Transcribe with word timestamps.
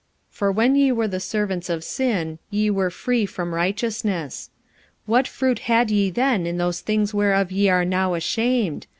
45:006:020 0.31 0.37
For 0.39 0.51
when 0.51 0.75
ye 0.75 0.91
were 0.91 1.07
the 1.07 1.19
servants 1.19 1.69
of 1.69 1.83
sin, 1.83 2.39
ye 2.49 2.71
were 2.71 2.89
free 2.89 3.27
from 3.27 3.53
righteousness. 3.53 4.49
45:006:021 5.01 5.01
What 5.05 5.27
fruit 5.27 5.59
had 5.59 5.91
ye 5.91 6.09
then 6.09 6.47
in 6.47 6.57
those 6.57 6.81
things 6.81 7.13
whereof 7.13 7.51
ye 7.51 7.69
are 7.69 7.85
now 7.85 8.15
ashamed? 8.15 8.87